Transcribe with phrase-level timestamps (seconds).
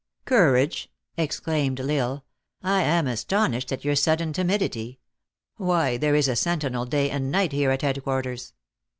[0.25, 2.25] "Courage!" exclaimed L Isle,"
[2.63, 4.99] I am astonished at your sudden timidity.
[5.57, 8.53] Why, there is a sentinel day and night here at headquarters."